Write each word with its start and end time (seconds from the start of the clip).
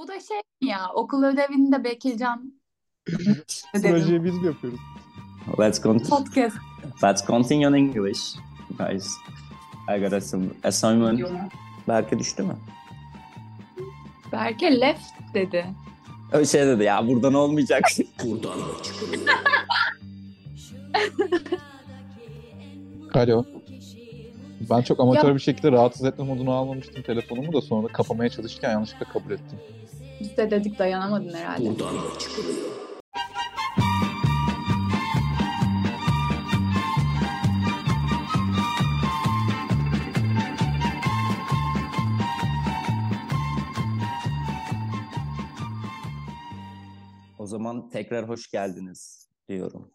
Bu 0.00 0.08
da 0.08 0.20
şey 0.20 0.36
mi 0.62 0.68
ya 0.68 0.90
okul 0.94 1.22
ödevinde 1.22 1.84
Bekircan. 1.84 2.52
Projeyi 3.72 4.24
biz 4.24 4.34
mi 4.34 4.46
yapıyoruz? 4.46 4.80
Let's 5.58 5.82
continue. 5.82 6.08
Podcast 6.08 6.56
Let's 7.04 7.26
continue 7.26 7.68
in 7.68 7.72
English, 7.72 8.20
guys. 8.78 9.14
I 9.88 10.00
got 10.00 10.22
some 10.22 10.46
assignment. 10.64 11.20
Belki 11.88 12.18
düştü 12.18 12.42
mü? 12.42 12.56
Berke 14.32 14.80
left 14.80 15.04
dedi. 15.34 15.66
Öyle 16.32 16.46
şey 16.46 16.66
dedi 16.66 16.84
ya 16.84 17.08
buradan 17.08 17.34
olmayacak. 17.34 17.84
Alo. 23.14 23.44
Ben 24.60 24.82
çok 24.82 25.00
amatör 25.00 25.34
bir 25.34 25.40
şekilde 25.40 25.72
rahatsız 25.72 26.04
etme 26.04 26.24
modunu 26.24 26.52
almamıştım 26.52 27.02
telefonumu 27.02 27.52
da 27.52 27.60
sonra 27.60 27.88
kapamaya 27.88 28.30
çalışırken 28.30 28.70
yanlışlıkla 28.70 29.06
kabul 29.12 29.30
ettim. 29.30 29.58
Biz 30.20 30.36
de 30.36 30.50
dedik 30.50 30.78
dayanamadın 30.78 31.32
herhalde. 31.32 31.70
o 47.38 47.46
zaman 47.46 47.90
tekrar 47.90 48.28
hoş 48.28 48.50
geldiniz 48.50 49.28
diyorum. 49.48 49.90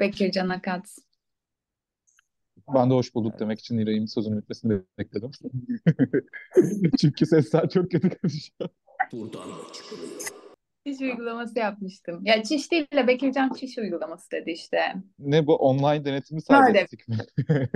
Bekircan 0.00 0.48
Akat. 0.48 0.96
Ben 2.74 2.90
de 2.90 2.94
hoş 2.94 3.14
bulduk 3.14 3.40
demek 3.40 3.60
için 3.60 3.78
Niray'ın 3.78 4.06
sözünü 4.06 4.36
bitmesini 4.36 4.80
bekledim. 4.98 5.30
Çünkü 7.00 7.26
sesler 7.26 7.68
çok 7.68 7.90
kötü 7.90 8.10
konuşuyor. 8.10 8.70
Çiş 10.86 11.00
uygulaması 11.00 11.58
yapmıştım. 11.58 12.20
Ya 12.24 12.42
çiş 12.42 12.72
değil 12.72 12.86
de 12.94 13.06
Bekircan 13.06 13.52
çiş 13.52 13.78
uygulaması 13.78 14.30
dedi 14.30 14.50
işte. 14.50 14.94
Ne 15.18 15.46
bu 15.46 15.56
online 15.56 16.04
denetimi 16.04 16.42
serbestlik 16.42 17.08
mi? 17.08 17.16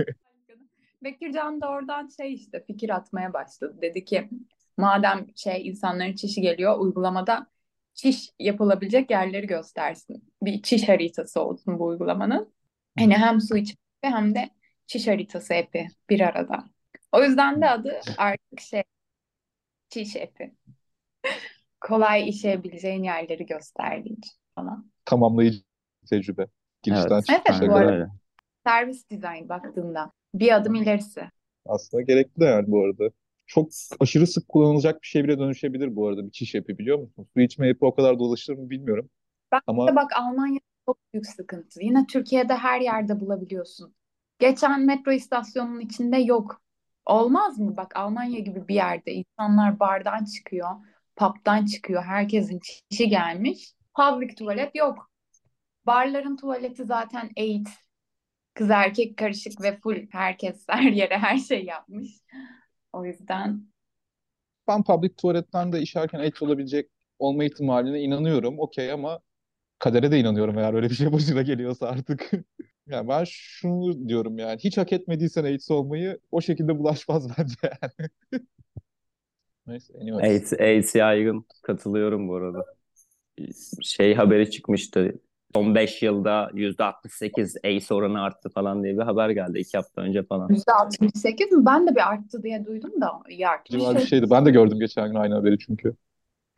Bekircan 1.03 1.61
da 1.61 1.69
oradan 1.69 2.09
şey 2.17 2.33
işte 2.33 2.63
fikir 2.67 2.89
atmaya 2.89 3.33
başladı. 3.33 3.77
Dedi 3.81 4.05
ki 4.05 4.29
madem 4.77 5.27
şey 5.35 5.67
insanların 5.67 6.15
çişi 6.15 6.41
geliyor 6.41 6.79
uygulamada 6.79 7.47
çiş 7.93 8.29
yapılabilecek 8.39 9.11
yerleri 9.11 9.47
göstersin. 9.47 10.33
Bir 10.41 10.61
çiş 10.61 10.89
haritası 10.89 11.41
olsun 11.41 11.79
bu 11.79 11.85
uygulamanın. 11.85 12.53
Hani 12.97 13.13
hem 13.13 13.41
su 13.41 13.57
içmek 13.57 13.79
hem 14.01 14.35
de 14.35 14.49
çiş 14.87 15.07
haritası 15.07 15.53
epi 15.53 15.87
bir 16.09 16.19
arada. 16.21 16.63
O 17.11 17.23
yüzden 17.23 17.61
de 17.61 17.69
adı 17.69 18.01
artık 18.17 18.59
şey 18.61 18.83
çiş 19.89 20.15
epi. 20.15 20.55
Kolay 21.81 22.29
işeyebileceğin 22.29 23.03
yerleri 23.03 23.45
gösterdiği 23.45 24.17
için 24.17 24.33
falan. 24.55 24.91
Tamamlayıcı 25.05 25.59
tecrübe. 26.09 26.47
Girişten 26.83 27.21
Evet. 27.29 27.41
Evet, 27.47 27.69
bu 27.69 27.75
arada. 27.75 27.91
Öyle. 27.91 28.07
Servis 28.65 29.09
dizayn 29.09 29.49
baktığında 29.49 30.11
bir 30.33 30.55
adım 30.55 30.75
ilerisi. 30.75 31.29
Aslında 31.65 32.03
gerekli 32.03 32.41
de 32.41 32.45
yani 32.45 32.71
bu 32.71 32.83
arada. 32.85 33.09
Çok 33.47 33.69
aşırı 33.99 34.27
sık 34.27 34.49
kullanılacak 34.49 35.01
bir 35.01 35.07
şey 35.07 35.23
bile 35.23 35.39
dönüşebilir 35.39 35.95
bu 35.95 36.07
arada 36.07 36.25
bir 36.25 36.31
çiş 36.31 36.55
yapı 36.55 36.77
biliyor 36.77 36.97
musun? 36.99 37.27
Su 37.33 37.41
içme 37.41 37.67
yapı 37.67 37.85
o 37.85 37.95
kadar 37.95 38.19
dolaşır 38.19 38.53
mı 38.53 38.69
bilmiyorum. 38.69 39.09
Bak, 39.51 39.63
Ama 39.67 39.95
bak 39.95 40.11
Almanya 40.15 40.59
çok 40.85 40.97
büyük 41.13 41.25
sıkıntı. 41.25 41.83
Yine 41.83 42.07
Türkiye'de 42.07 42.53
her 42.53 42.81
yerde 42.81 43.19
bulabiliyorsun. 43.19 43.95
Geçen 44.39 44.81
metro 44.85 45.11
istasyonunun 45.11 45.79
içinde 45.79 46.17
yok. 46.17 46.61
Olmaz 47.05 47.59
mı? 47.59 47.77
Bak 47.77 47.95
Almanya 47.95 48.39
gibi 48.39 48.67
bir 48.67 48.75
yerde 48.75 49.13
insanlar 49.13 49.79
bardan 49.79 50.25
çıkıyor, 50.25 50.69
pub'dan 51.15 51.65
çıkıyor. 51.65 52.03
Herkesin 52.03 52.59
çişi 52.59 53.09
gelmiş. 53.09 53.73
Public 53.95 54.35
tuvalet 54.35 54.75
yok. 54.75 55.11
Barların 55.85 56.37
tuvaleti 56.37 56.85
zaten 56.85 57.31
AIDS. 57.37 57.71
Kız 58.53 58.69
erkek 58.69 59.17
karışık 59.17 59.61
ve 59.61 59.79
full. 59.79 60.07
Herkes 60.11 60.65
her 60.69 60.91
yere 60.91 61.17
her 61.17 61.37
şey 61.37 61.65
yapmış. 61.65 62.11
O 62.93 63.05
yüzden 63.05 63.67
ben 64.67 64.83
public 64.83 65.15
tuvaletten 65.15 65.73
de 65.73 65.81
işerken 65.81 66.19
AIDS 66.19 66.41
olabilecek 66.41 66.89
olma 67.19 67.43
ihtimaline 67.43 68.01
inanıyorum. 68.01 68.59
Okey 68.59 68.91
ama 68.91 69.19
kadere 69.79 70.11
de 70.11 70.19
inanıyorum 70.19 70.57
eğer 70.59 70.73
öyle 70.73 70.89
bir 70.89 70.95
şey 70.95 71.13
başına 71.13 71.41
geliyorsa 71.41 71.87
artık. 71.87 72.31
Yani 72.87 73.07
ben 73.07 73.23
şunu 73.27 74.09
diyorum 74.09 74.37
yani 74.37 74.59
hiç 74.59 74.77
hak 74.77 74.93
etmediysen 74.93 75.43
AIDS 75.43 75.71
olmayı 75.71 76.19
o 76.31 76.41
şekilde 76.41 76.79
bulaşmaz 76.79 77.29
bence 77.37 77.55
yani. 77.63 78.09
Neyse 79.67 79.93
anyway. 80.01 80.29
AIDS, 80.29 80.53
AIDS 80.53 80.95
yaygın. 80.95 81.45
Katılıyorum 81.63 82.27
bu 82.27 82.35
arada. 82.35 82.65
Şey 83.81 84.15
haberi 84.15 84.51
çıkmıştı. 84.51 85.13
Son 85.55 85.75
5 85.75 86.01
yılda 86.01 86.49
%68 86.53 87.57
AIDS 87.63 87.91
oranı 87.91 88.21
arttı 88.21 88.49
falan 88.49 88.83
diye 88.83 88.97
bir 88.97 89.01
haber 89.01 89.29
geldi. 89.29 89.59
2 89.59 89.77
hafta 89.77 90.01
önce 90.01 90.23
falan. 90.23 90.49
%68 90.49 91.55
mi? 91.55 91.65
Ben 91.65 91.87
de 91.87 91.95
bir 91.95 92.09
arttı 92.09 92.43
diye 92.43 92.65
duydum 92.65 93.01
da 93.01 93.11
iyi 93.29 93.47
artmış. 93.47 93.81
Civar 93.81 93.95
bir 93.95 94.05
şeydi. 94.05 94.29
Ben 94.29 94.45
de 94.45 94.51
gördüm 94.51 94.79
geçen 94.79 95.07
gün 95.07 95.15
aynı 95.15 95.35
haberi 95.35 95.59
çünkü. 95.59 95.95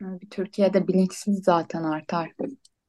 Bir 0.00 0.30
Türkiye'de 0.30 0.88
bilinçsiz 0.88 1.44
zaten 1.44 1.82
artar. 1.82 2.32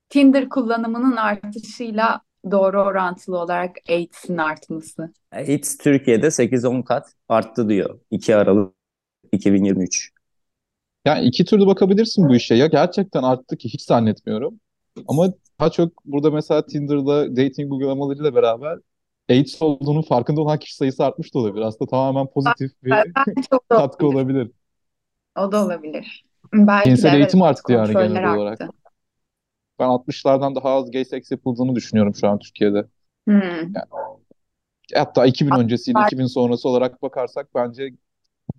Tinder 0.10 0.50
kullanımının 0.50 1.16
artışıyla 1.16 2.22
doğru 2.52 2.82
orantılı 2.82 3.38
olarak 3.38 3.76
AIDS'in 3.90 4.38
artması. 4.38 5.14
AIDS 5.32 5.78
Türkiye'de 5.78 6.28
8-10 6.28 6.84
kat 6.84 7.14
arttı 7.30 7.70
diyor. 7.70 8.00
2 8.12 8.36
Aralık 8.36 8.74
2023. 9.32 10.12
Yani 11.06 11.26
iki 11.26 11.46
türlü 11.46 11.66
bakabilirsin 11.66 12.30
bu 12.30 12.36
işe. 12.36 12.56
Ya 12.56 12.68
gerçekten 12.68 13.24
arttı 13.24 13.58
ki 13.58 13.70
hiç 13.70 13.82
zannetmiyorum. 13.82 14.60
Ama 15.08 15.34
daha 15.60 15.70
çok 15.70 16.06
burada 16.06 16.32
mesela 16.32 16.66
Tinder'da 16.66 17.32
dating 17.32 17.72
uygulamalarıyla 17.74 18.36
beraber 18.36 18.80
AIDS 19.30 19.62
olduğunun 19.62 20.02
farkında 20.02 20.42
olan 20.42 20.60
kişi 20.60 20.76
sayısı 20.76 21.06
artmış 21.06 21.34
da 21.34 21.40
olabilir. 21.40 21.66
Aslında 21.66 21.90
tamamen 21.90 22.28
pozitif 22.28 22.72
bir 22.84 22.94
katkı 23.70 24.08
olabilir. 24.08 24.36
olabilir. 24.36 24.52
O 25.38 25.52
da 25.52 25.66
olabilir. 25.66 26.26
Belki 26.54 26.90
de 26.90 26.96
Cinsel 26.96 27.10
evet 27.10 27.20
eğitim 27.20 27.42
arttı 27.42 27.74
yani 27.74 27.94
genel 27.94 28.36
olarak. 28.36 28.60
Ben 29.80 29.86
60'lardan 29.86 30.56
daha 30.56 30.70
az 30.70 30.92
gay 30.92 31.06
seks 31.06 31.32
yapıldığını 31.32 31.76
düşünüyorum 31.76 32.16
şu 32.16 32.28
an 32.28 32.40
Türkiye'de. 32.40 32.86
Hmm. 33.28 33.74
Hatta 34.96 35.26
2000 35.26 35.52
öncesiyle 35.52 36.00
2000 36.06 36.26
sonrası 36.26 36.70
olarak 36.70 37.02
bakarsak 37.02 37.56
bence 37.56 37.90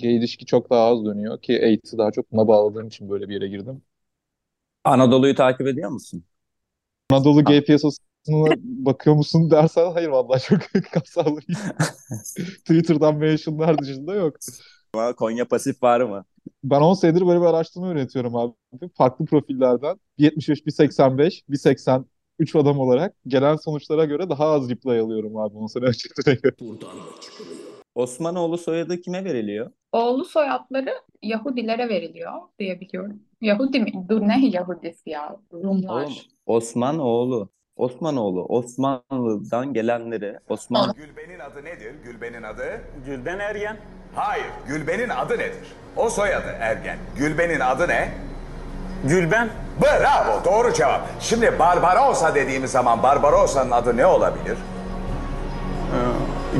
gay 0.01 0.17
ilişki 0.17 0.47
çok 0.47 0.71
daha 0.71 0.81
az 0.81 1.05
dönüyor 1.05 1.43
ki 1.43 1.63
AIDS'i 1.63 1.99
daha 1.99 2.11
çok 2.11 2.33
buna 2.33 2.49
bağladığım 2.49 2.87
için 2.87 3.11
böyle 3.11 3.29
bir 3.29 3.35
yere 3.35 3.49
girdim. 3.49 3.83
Anadolu'yu 4.85 5.35
takip 5.35 5.67
ediyor 5.67 5.91
musun? 5.91 6.25
Anadolu 7.11 7.45
gay 7.45 7.65
piyasasına 7.65 8.01
bakıyor 8.63 9.17
musun 9.17 9.51
dersen 9.51 9.93
hayır 9.93 10.09
vallahi 10.09 10.43
çok 10.43 10.61
kapsamlı. 10.93 11.41
Twitter'dan 12.59 13.17
mentionlar 13.17 13.79
dışında 13.79 14.15
yok. 14.15 14.37
Konya 14.95 15.45
Pasif 15.49 15.83
var 15.83 16.01
mı? 16.01 16.25
Ben 16.65 16.81
10 16.81 16.95
senedir 16.95 17.27
böyle 17.27 17.41
bir 17.41 17.47
araştırma 17.47 17.89
yönetiyorum 17.89 18.37
abi. 18.37 18.53
Farklı 18.97 19.25
profillerden 19.25 19.97
1.75, 20.19 20.65
1.85, 20.67 22.05
1.83 22.41 22.59
adam 22.59 22.79
olarak 22.79 23.15
gelen 23.27 23.57
sonuçlara 23.57 24.05
göre 24.05 24.31
daha 24.31 24.45
az 24.47 24.71
reply 24.71 24.99
alıyorum 25.01 25.37
abi 25.37 25.57
10 25.57 25.67
sene 25.67 25.85
öncesine 25.85 26.35
göre. 26.35 26.55
Osmanoğlu 27.95 28.59
soyadı 28.59 29.01
kime 29.01 29.25
veriliyor? 29.25 29.71
Oğlu 29.93 30.25
soyadları 30.25 30.91
Yahudilere 31.23 31.89
veriliyor 31.89 32.33
diye 32.59 32.81
biliyorum. 32.81 33.21
Yahudi 33.41 33.81
mi? 33.81 33.93
Dur 34.09 34.21
ne 34.21 34.47
Yahudisi 34.47 35.11
ya? 35.11 35.37
Rumlar. 35.53 36.05
Oğlum, 36.05 36.13
Osmanoğlu. 36.47 37.49
Osmanoğlu. 37.77 38.45
Osmanlı'dan 38.45 39.73
gelenleri 39.75 40.39
Osman 40.49 40.95
Gülben'in 40.97 41.39
adı 41.39 41.65
nedir? 41.65 41.95
Gülben'in 42.05 42.43
adı? 42.43 42.81
Gülben 43.07 43.39
Ergen. 43.39 43.77
Hayır. 44.15 44.47
Gülben'in 44.69 45.09
adı 45.09 45.39
nedir? 45.39 45.73
O 45.97 46.11
soyadı 46.11 46.57
Ergen. 46.61 46.99
Gülben'in 47.17 47.61
adı 47.61 47.89
ne? 47.89 48.13
Gülben. 49.05 49.51
Bravo. 49.83 50.45
Doğru 50.45 50.73
cevap. 50.75 51.01
Şimdi 51.21 51.59
Barbarossa 51.59 52.35
dediğimiz 52.35 52.71
zaman 52.71 53.03
Barbarossa'nın 53.03 53.71
adı 53.71 53.97
ne 53.97 54.07
olabilir? 54.07 54.59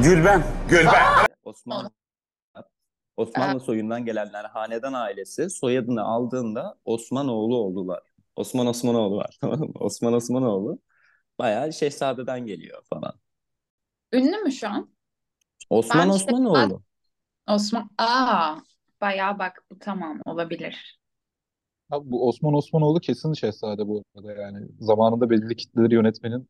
Gülben. 0.03 0.45
Gülben. 0.69 1.05
Osmanlı 1.45 1.91
Osmanlı 3.17 3.61
soyundan 3.61 4.05
gelenler 4.05 4.45
hanedan 4.45 4.93
ailesi 4.93 5.51
soyadını 5.51 6.03
aldığında 6.03 6.75
Osmanoğlu 6.85 7.57
oldular. 7.57 8.03
Osman 8.37 8.67
Osmanoğlu 8.67 9.17
var. 9.17 9.39
tamam 9.41 9.59
mı? 9.59 9.67
Osman 9.81 10.13
Osmanoğlu 10.13 10.79
bayağı 11.39 11.73
şehzadeden 11.73 12.47
geliyor 12.47 12.83
falan. 12.91 13.13
Ünlü 14.13 14.37
mü 14.37 14.53
şu 14.53 14.69
an? 14.69 14.91
Osman 15.71 16.09
Ben 16.09 16.15
Osmanoğlu. 16.15 16.83
Osman. 17.55 17.91
Aa, 17.99 18.57
bayağı 19.01 19.39
bak 19.39 19.65
bu 19.71 19.79
tamam 19.79 20.21
olabilir. 20.27 21.01
Abi 21.91 22.11
bu 22.11 22.29
Osman 22.29 22.55
Osmanoğlu 22.55 23.01
kesin 23.01 23.33
şehzade 23.33 23.87
bu 23.89 24.05
arada 24.17 24.33
yani. 24.33 24.69
Zamanında 24.81 25.31
belirli 25.31 25.57
kitleleri 25.57 25.95
yönetmenin 25.95 26.49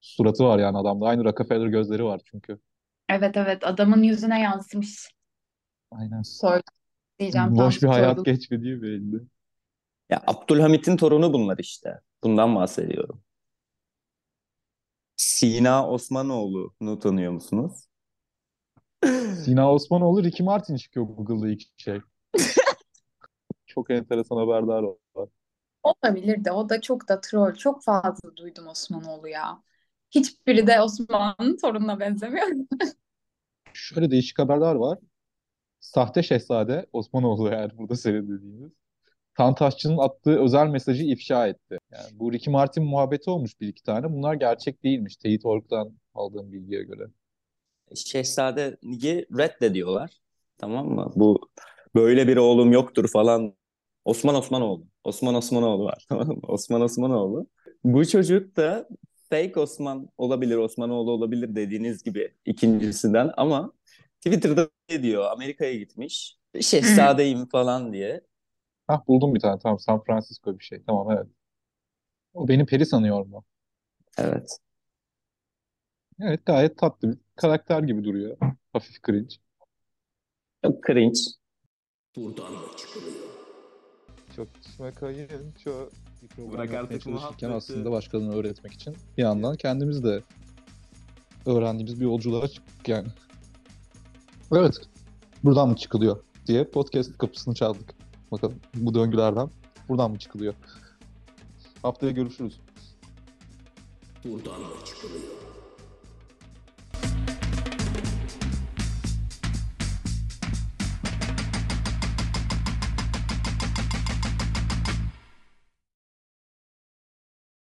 suratı 0.00 0.44
var 0.44 0.58
yani 0.58 0.78
adamda. 0.78 1.06
Aynı 1.06 1.24
Rockefeller 1.24 1.66
gözleri 1.66 2.04
var 2.04 2.20
çünkü. 2.24 2.58
Evet 3.08 3.36
evet 3.36 3.64
adamın 3.66 4.02
yüzüne 4.02 4.40
yansımış. 4.40 5.08
Aynen. 5.90 6.22
Soy 6.22 6.60
diyeceğim 7.18 7.54
tam 7.54 7.66
Boş 7.66 7.82
bir 7.82 7.88
hayat 7.88 8.16
soylu. 8.16 8.24
geçmediği 8.24 8.82
belli. 8.82 9.16
Ya 10.10 10.22
Abdülhamit'in 10.26 10.96
torunu 10.96 11.32
bunlar 11.32 11.58
işte. 11.58 12.00
Bundan 12.24 12.56
bahsediyorum. 12.56 13.22
Sina 15.16 15.88
Osmanoğlu'nu 15.88 16.98
tanıyor 16.98 17.32
musunuz? 17.32 17.85
Sina 19.44 19.72
Osmanoğlu, 19.72 20.24
Ricky 20.24 20.46
Martin 20.46 20.76
çıkıyor 20.76 21.06
Google'da 21.06 21.48
ilk 21.48 21.62
şey. 21.76 22.00
Çok 23.66 23.90
enteresan 23.90 24.36
haberdar 24.36 24.82
var. 25.14 25.28
Olabilir 25.82 26.44
de 26.44 26.52
o 26.52 26.68
da 26.68 26.80
çok 26.80 27.08
da 27.08 27.20
troll. 27.20 27.54
Çok 27.54 27.84
fazla 27.84 28.36
duydum 28.36 28.66
Osmanoğlu 28.66 29.28
ya. 29.28 29.62
Hiçbiri 30.10 30.66
de 30.66 30.80
Osman'ın 30.80 31.56
torununa 31.56 32.00
benzemiyor. 32.00 32.46
Şöyle 33.72 34.10
değişik 34.10 34.38
haberler 34.38 34.74
var. 34.74 34.98
Sahte 35.80 36.22
Şehzade 36.22 36.86
Osmanoğlu 36.92 37.48
eğer 37.48 37.78
burada 37.78 37.96
seyredildiğimiz. 37.96 38.72
Tantaşçı'nın 39.36 39.98
attığı 39.98 40.40
özel 40.40 40.66
mesajı 40.66 41.04
ifşa 41.04 41.46
etti. 41.46 41.78
Yani 41.92 42.08
bu 42.12 42.32
Ricky 42.32 42.52
Martin 42.52 42.84
muhabbeti 42.84 43.30
olmuş 43.30 43.60
bir 43.60 43.68
iki 43.68 43.82
tane. 43.82 44.12
Bunlar 44.12 44.34
gerçek 44.34 44.84
değilmiş. 44.84 45.16
Teyit 45.16 45.46
Ork'tan 45.46 45.92
aldığım 46.14 46.52
bilgiye 46.52 46.82
göre. 46.82 47.06
Şehzadeyi 47.94 49.26
reddediyorlar. 49.38 50.10
Tamam 50.58 50.88
mı? 50.88 51.12
Bu 51.16 51.40
böyle 51.94 52.28
bir 52.28 52.36
oğlum 52.36 52.72
yoktur 52.72 53.08
falan. 53.08 53.54
Osman 54.04 54.34
Osmanoğlu. 54.34 54.86
Osman 55.04 55.34
Osmanoğlu 55.34 55.84
var. 55.84 56.06
Tamam 56.08 56.28
mı? 56.28 56.40
Osman 56.48 56.80
Osmanoğlu. 56.80 57.46
Bu 57.84 58.06
çocuk 58.08 58.56
da 58.56 58.88
fake 59.30 59.60
Osman 59.60 60.08
olabilir, 60.18 60.56
Osmanoğlu 60.56 61.10
olabilir 61.10 61.54
dediğiniz 61.56 62.02
gibi 62.02 62.34
ikincisinden 62.44 63.30
ama 63.36 63.72
Twitter'da 64.20 64.68
ne 64.90 65.02
diyor? 65.02 65.24
Amerika'ya 65.30 65.74
gitmiş. 65.74 66.38
Şehzadeyim 66.60 67.46
falan 67.48 67.92
diye. 67.92 68.20
Hah 68.86 69.00
buldum 69.08 69.34
bir 69.34 69.40
tane. 69.40 69.58
Tamam 69.58 69.78
San 69.78 70.04
Francisco 70.04 70.58
bir 70.58 70.64
şey. 70.64 70.82
Tamam 70.86 71.10
evet. 71.10 71.26
O 72.34 72.48
beni 72.48 72.66
peri 72.66 72.86
sanıyor 72.86 73.26
mu? 73.26 73.44
Evet. 74.18 74.58
Evet 76.20 76.46
gayet 76.46 76.78
tatlı 76.78 77.12
bir 77.12 77.18
karakter 77.36 77.82
gibi 77.82 78.04
duruyor. 78.04 78.36
Hafif 78.72 79.02
cringe. 79.06 79.34
Çok 80.64 80.86
cringe. 80.86 81.18
Çok 84.36 84.48
düşme 84.64 84.92
kayınço. 84.92 85.88
Bir 86.22 86.28
program 86.28 86.52
Bırak 86.52 86.72
yapmaya 86.72 86.82
artık 86.84 87.02
çalışırken 87.02 87.50
muhabbeti. 87.50 87.72
aslında 87.72 87.90
başkalarını 87.90 88.34
öğretmek 88.34 88.72
için 88.72 88.96
bir 89.16 89.22
yandan 89.22 89.56
kendimiz 89.56 90.04
de 90.04 90.22
öğrendiğimiz 91.46 92.00
bir 92.00 92.04
yolculuğa 92.04 92.48
çıktık 92.48 92.88
yani. 92.88 93.08
Evet. 94.52 94.76
Buradan 95.44 95.68
mı 95.68 95.76
çıkılıyor 95.76 96.24
diye 96.46 96.64
podcast 96.64 97.18
kapısını 97.18 97.54
çaldık. 97.54 97.94
Bakalım 98.32 98.60
bu 98.74 98.94
döngülerden 98.94 99.50
buradan 99.88 100.10
mı 100.10 100.18
çıkılıyor? 100.18 100.54
Haftaya 101.82 102.12
görüşürüz. 102.12 102.60
Buradan 104.24 104.60
mı 104.60 104.66
çıkılıyor? 104.84 105.22